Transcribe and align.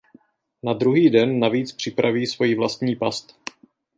Na 0.63 0.73
druhý 0.73 1.09
den 1.09 1.39
navíc 1.39 1.71
připraví 1.71 2.27
svoji 2.27 2.55
vlastní 2.55 2.95
past. 2.95 3.35